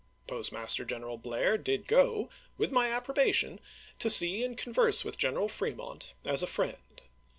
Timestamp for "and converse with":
4.43-5.15